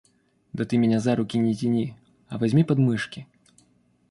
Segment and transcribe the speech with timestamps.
[0.53, 1.93] Да ты меня за руки не тяни,
[2.27, 3.27] а возьми под мышки.